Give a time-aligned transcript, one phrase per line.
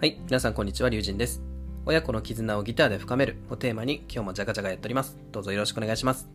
[0.00, 1.42] はい、皆さんこんにちは、りゅうじんです。
[1.84, 5.18] 親子の絆をギターで深めるをテーマに今日もジャカジャカやっております。
[5.32, 6.28] どうぞよろしくお願いします。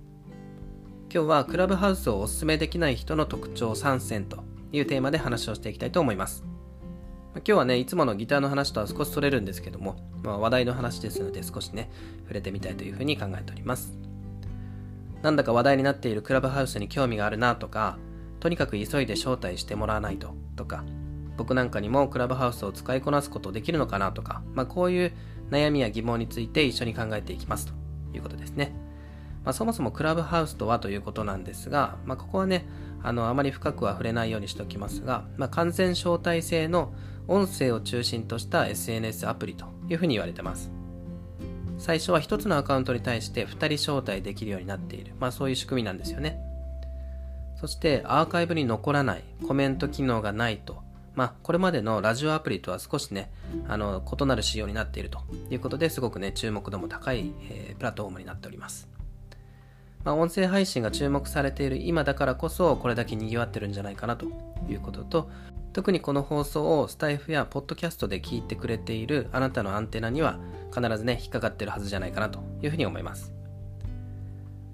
[1.09, 6.43] 今日はクラブハウスをおすすめできない人の特徴3選というテーマで話をしていきたいと思います。
[7.35, 11.89] 今日はね、いつものギターの話とは少しそれるんですけども、まあ、話題の話ですので少しね、
[12.23, 13.97] 触れてみたいというふうに考えております。
[15.21, 17.97] なんだか話題になっているクラブハウスに興味があるなとか、
[18.41, 20.83] とにかく急いで招待してもらわないととか、
[21.37, 25.13] 僕なんかにもクラブハウスを使いこなすことできるのかなとか、まあ、こういう
[25.49, 27.73] 悩みや疑問について一緒に考えていきますと
[28.15, 28.73] いうことですね。
[29.43, 32.65] まあ、そもそもクラブハウスとはということなんですが、まあ、ここはね、
[33.01, 36.93] あの、あまり深くは触れないようにしておきますが、まあ、完全招待制の
[37.27, 40.71] 音声を中心とした SNS アプリというふうに言われてます。
[41.77, 45.13] 最初は1つのアカウントに対して2人招待できるようになっている。
[45.19, 46.39] まあそういう仕組みなんですよね。
[47.55, 50.83] そしてアーカイブに残らないコメント機能がないと
[51.15, 53.31] まあ、これまでのラジオアプリとは少しね、
[53.67, 55.19] あの、異なる仕様になっていると
[55.49, 58.89] いうことですごくね、注目度も高い、えー、プラットフォームになっております。
[60.03, 64.25] まあ、音声配信が注目されている今だからこそ、これだけ賑わってるんじゃないかなと
[64.67, 65.29] いうことと、
[65.71, 70.39] 特にこの放送をスタイフやポッドキャストで聞いてくれているあなたのアンテナには
[70.75, 73.33] 必ずね、引っかかってるはずじゃないかなというふうに思います。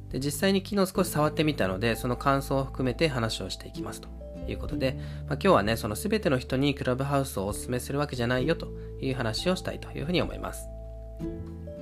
[0.10, 4.19] で実際に昨日少し触ってみたので、その感想を含めて話をしていきますと。
[4.48, 8.68] いうことで、まあ、今日はね、その全ての人にクラブハウスをお勧めするわけじゃないよと
[9.02, 10.68] いう話をしたいというふうに思います。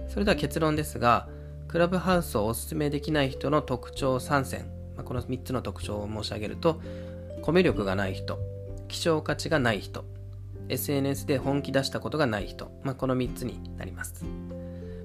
[0.08, 1.28] それでは結論ですが、
[1.68, 6.82] クラブハウスをお勧めできない人の特徴3選、まあ、この3つの特徴を申し上げると、
[7.42, 8.40] コミュ力がない人、
[8.88, 10.06] 希少価値がない人、
[10.70, 14.26] SNS で本気出したことがない人、まあ、この3つになります。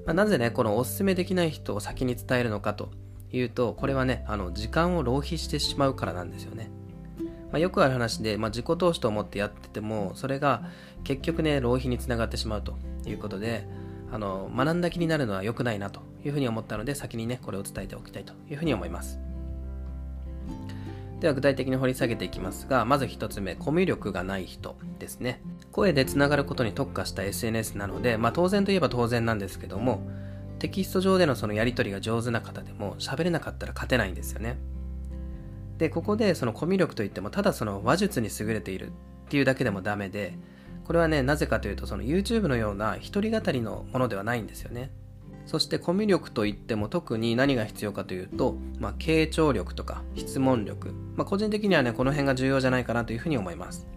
[0.06, 2.90] まあ、なぜね、このおすすめできない人を先に伝えるのかと
[3.32, 6.70] いうと、これはね、あの時間を浪費してしまうからなんですよね。
[7.52, 10.64] まあ、よくある話で、まあ、自己投資と思ってやっててもそれが
[11.04, 12.76] 結局ね浪費につながってしまうと
[13.06, 13.66] いうことで
[14.10, 19.20] あの学んだ気になるのは良くないなというふうに思ったので先にねこれを伝えておきたいというふうに思います。
[21.20, 25.40] では具体的に掘り下げていきますがまず1つ目コミュ力がない人ですね。
[25.70, 30.02] 声でつながることに特化した SNS なので、まあ、当然といえば当然なんですけども
[30.58, 34.58] テキスト上でのそのやり取りが上手な方でも喋れなかったら勝てないんですよね。
[35.82, 38.90] でここでそのコミュ力といってもただその話術に優れているっ
[39.30, 40.38] ていうだけでもダメで
[40.84, 44.92] これはねなぜかというとその YouTube のような一人語りのものではないんですよね。
[45.44, 53.88] そしてコミュ力といっても特に何が必要かというと、まあ、傾聴力とか質問力、まあ、個人的にはねこの辺が重要じゃないかなというふうに思います、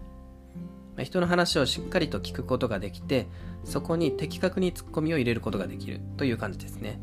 [0.96, 3.28] ま、人の話をしっかりと聞くことができて
[3.62, 6.98] そこに的確にツッコミを入れることができるという感じですね。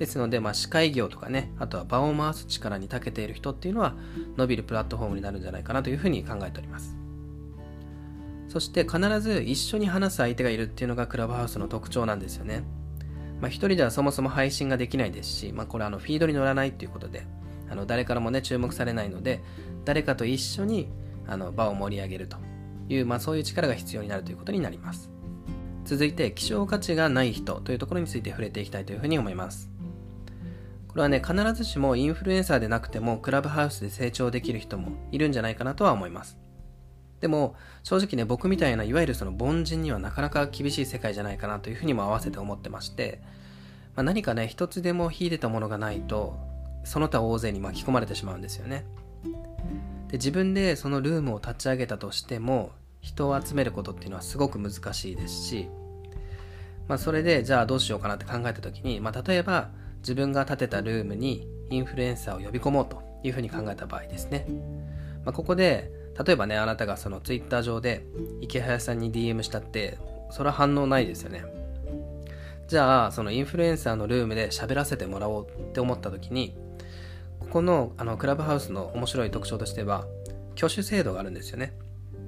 [0.00, 3.94] ですので、まあ、司会業とかね、あとは場を回す力に長けている人っていうのは、
[4.38, 6.96] 伸びるプラットフォームになるんじゃないかなというふうに考えております。
[8.48, 12.64] そして必ず一緒に話す相手がいるっていうのがクラブハウスの特徴なんですよね。
[13.42, 17.26] まあ、一人ではそもそも配信ができないですし、まあ、これあのフィードに乗らないっていうことで、
[17.68, 19.42] あの誰からもね注目されないので、
[19.84, 20.88] 誰かと一緒に
[21.26, 22.38] あの場を盛り上げると
[22.88, 25.10] いう、まあ、そういう力が必要になるということになります。
[25.84, 29.70] 続いて希少価値がない人というところについて触れていきたいというふうに思います。
[30.90, 36.36] これはね、必ずしもインフルエンサーでなくても、クラブハウスで成長できる人もいるんじゃないかなとは思います。
[37.20, 43.20] でも、正直ね、僕みたいな、いわゆるその凡人にはなかなか厳しい世界じゃないかなというふうにも合わせて思ってまして、
[43.94, 46.36] まあ、何かね、一つでも秀でたものがないと、
[46.82, 48.84] その他大勢に巻き込まれてしまうんですよね。
[50.08, 55.68] で自分でそのルームを立ち上げたとしても、人を集めることっていうのはすごく難しいですし、
[56.88, 59.70] まあ、それでじゃあどうしようかなって考えた時に、まあ、例えば
[60.00, 64.46] 自分が建てたルームにインフルエンサーを呼び込もうというふうに考えた場合ですね。
[65.24, 65.90] まあ、ここで、
[66.24, 68.04] 例えばね、あなたがそのツイッター上で
[68.40, 69.98] 池早さんに DM したって、
[70.30, 71.44] それは反応ないですよね。
[72.68, 76.56] じゃあ、そのインフルエンサーのルームで喋らせてもらおうって思った時に、
[77.40, 80.06] ここのあのクラブハウスの面白い特徴としては、
[80.56, 81.72] 挙手制度があるんですよね。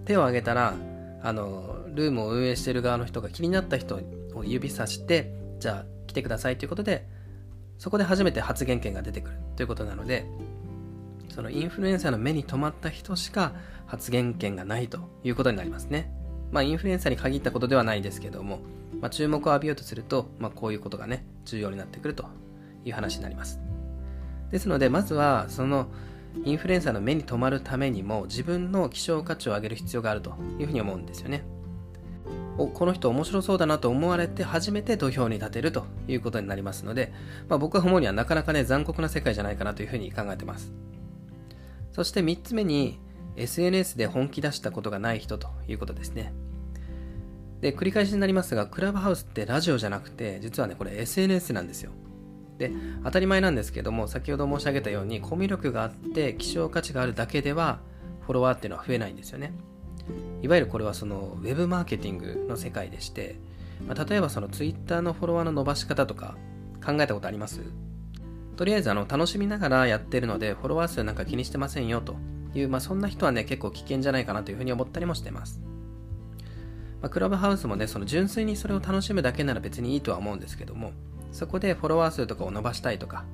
[0.04, 0.74] 手を挙げたら、
[1.22, 4.00] あの、ルームを運営している側の人が気になった人
[4.34, 7.06] を指さして、じゃあ来てくださいということで、
[7.82, 10.24] そこで初めて発言権が出てくるということなので
[11.34, 13.54] そのインフルエンサーの目に留まった人しか
[13.86, 16.12] 発言権がないということになりますね。
[16.52, 18.60] まあ、インフルエンサーに限ったことではないですけども、
[19.00, 22.26] まあ、注目を浴びようとすると、まあ、こういうことがね、重要になってくると
[22.84, 23.58] いう話になります。
[24.52, 25.88] ですので、まずは、その
[26.44, 31.44] インフルエンサーの目に留まるためにも、自分の希少価値を上げる必要があるというふうに思うんですよね。
[32.58, 37.12] おこの人面白そうだなと思われて初めて土俵に立てるということになりますので、
[37.48, 40.72] まあ、僕は思うにはなかなかね残酷な世界じゃないかなというふうに考えてます
[41.92, 43.00] そして3つ目に
[43.36, 46.34] SNS で本気出したことがない人ということですね
[47.62, 51.92] で、繰り返しになりますが、クラブハウスってラジオじゃなくて、実はね、これ SNS なんですよ。
[52.58, 52.72] で、
[53.04, 57.78] 当たり前なんですけども、先ほど申し上げたように、コミュ力があって、希少価値があるだけでは、
[58.22, 59.54] フォロワーっていうのは増えないんですよね。
[60.42, 63.38] いわゆるこれはその、ウェブマーケティングの世界でして、
[63.86, 66.36] まあ、例えばその Twitter のフォロワーの伸ばし方とか、
[66.84, 67.60] 考えたことあります？
[68.56, 72.16] とりあえずあの楽しみながらやってるのでフォロワー数なんか気にしてませんよと
[72.54, 75.60] いう、まあ、そんな人はね結構危険じゃないかなというふうに思ったりもしてます。
[77.00, 80.92] まあ、クラブハウスもねその純粋にそれを楽しむだけなら別にいいとは思うんですけども
[81.32, 83.24] そこでフォロワー数とかを伸ばしたいとか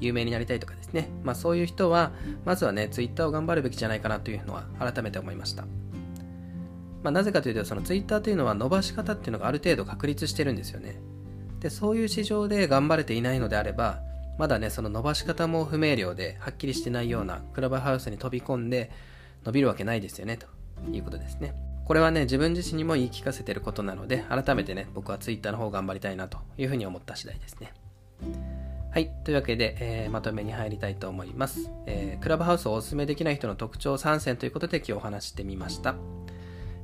[0.00, 2.12] 有名になりたいとかですね、まあ、そういう人は
[2.44, 5.64] まずはね Twitter を頑張るべきじゃないかなというのは改めて思いました。
[7.06, 11.00] まあ、なぜかというとその Twitter というのは伸ばし方っていうのがある程度確立してるんですよね。
[11.60, 14.00] でそういう市場で頑張れていないのであれば
[14.38, 18.90] まだねその伸ばし方も不明瞭ではっきりしてないようなクラブハウスに飛び込んで
[19.44, 20.48] 伸びるわけないですよねと
[20.90, 21.54] いうことですね。
[21.84, 27.72] これはね自分自身にも言い聞かせてることなので改めてね僕は Twitter の方頑張りたいなというふうに思った次第ですね。
[28.90, 35.94] はいというわけで、えー、まとめに入りたいと思います、えー、クラブハウスをお勧めできない人の特徴3選ということで今日お話してみました。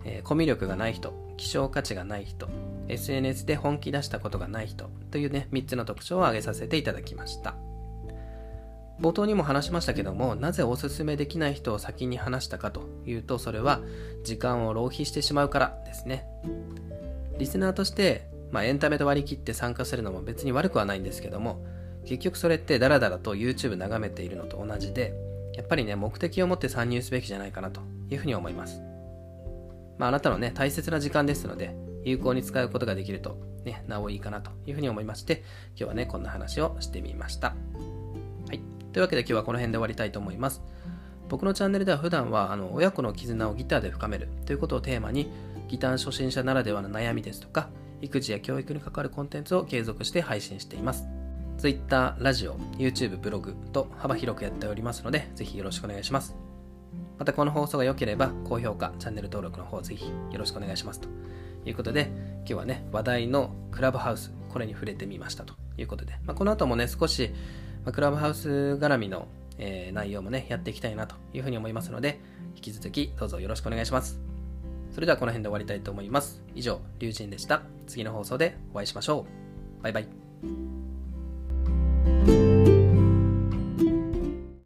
[0.04, 2.48] え、コミュ力がない人、希少価値がない人、
[2.88, 7.54] SNS で本気出したことがない人というね、3つの特徴を挙げさせていただきました。
[9.00, 13.80] 冒頭にも話しましたけども、なぜおすすめできない人を先に話したかというと、それは
[14.24, 16.26] 時間を浪費してしまうからですね。
[17.38, 21.64] リスナーとして、まあ、エンタメと割り切って参加するのも別に悪くはないんですけども、
[22.04, 25.14] 結局それってダラダラと YouTube 眺めているのと同じで、
[25.54, 28.91] やっぱりね、目的を持って参入すべきじゃないかなというふうに思います。
[30.02, 35.44] まあ、あなたのね、大切な時間ですので、有効に使うことができると、ね、なおいいかなというふうに思いまして、
[35.76, 37.54] 今日はね、こんな話をしてみました。
[38.48, 38.60] はい。
[38.92, 40.60] というわけで今日はこの辺で終わりたいと思います。
[41.28, 45.30] 僕のチャンネルでは普段は、あの、親子の絆をギターで深めるということをテーマに、
[45.68, 47.68] ギター初心者ならではの悩みですとか、
[48.00, 51.04] 育児や教育に関わるコンテンツを継続して配信しています。
[51.58, 56.51] Twitter、ラジオ、YouTube、ブログと幅広くやっておりますので、ぜひよろしくお願いします。
[57.18, 61.08] またこの放送が良ければ、高評価、チャンネル登録の方ぜひよろしくお願いしますと
[61.64, 67.30] いうことで、今日はね、話題のクラブハウス、これに触れてみましたということで、まあ、この後もね、少し、
[67.84, 68.48] ま、クラブハウス
[68.80, 69.28] 絡みの、
[69.58, 72.20] えー、内容もね、やっていきたいなというふうに思いますので、
[72.56, 74.20] 引き続きどうぞよろしくお願いします。
[74.90, 76.42] それではこの辺で終わりたいと思います。
[76.54, 77.62] 以上、龍神でした。
[77.86, 79.26] 次の放送でお会いしましょ
[79.80, 79.82] う。
[79.82, 80.81] バイバイ。